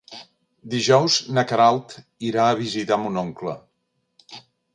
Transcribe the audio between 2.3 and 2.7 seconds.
irà a